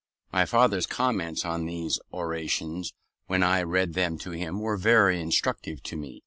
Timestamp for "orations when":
2.11-3.43